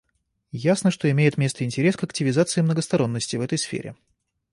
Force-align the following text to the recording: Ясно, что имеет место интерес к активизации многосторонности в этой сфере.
Ясно, 0.51 0.89
что 0.89 1.11
имеет 1.11 1.37
место 1.37 1.63
интерес 1.63 1.95
к 1.95 2.03
активизации 2.03 2.61
многосторонности 2.61 3.35
в 3.35 3.41
этой 3.41 3.59
сфере. 3.59 3.95